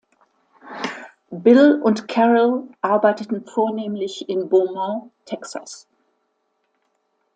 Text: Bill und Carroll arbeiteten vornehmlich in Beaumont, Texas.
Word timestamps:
Bill 1.31 1.79
und 1.83 2.07
Carroll 2.07 2.67
arbeiteten 2.81 3.45
vornehmlich 3.45 4.27
in 4.29 4.49
Beaumont, 4.49 5.11
Texas. 5.25 5.87